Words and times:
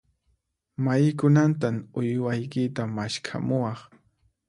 Maykunantan 0.83 1.75
uywaykita 1.99 2.81
maskhamuwaq? 2.95 3.79